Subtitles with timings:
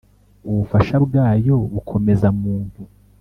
[0.49, 2.79] ubufasha bwayo bukomeza muntu